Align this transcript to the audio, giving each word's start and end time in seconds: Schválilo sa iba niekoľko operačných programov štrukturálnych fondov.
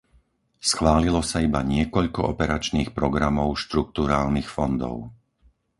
Schválilo 0.69 1.21
sa 1.29 1.37
iba 1.47 1.61
niekoľko 1.73 2.21
operačných 2.33 2.89
programov 2.97 3.49
štrukturálnych 3.63 4.49
fondov. 4.55 4.95